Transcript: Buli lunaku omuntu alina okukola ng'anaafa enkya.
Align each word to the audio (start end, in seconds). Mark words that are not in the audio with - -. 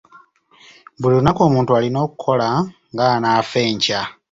Buli 0.99 1.13
lunaku 1.15 1.39
omuntu 1.47 1.69
alina 1.77 1.97
okukola 2.05 2.47
ng'anaafa 2.93 3.57
enkya. 3.69 4.01